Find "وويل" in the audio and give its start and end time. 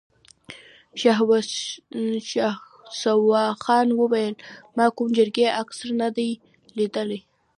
3.99-4.33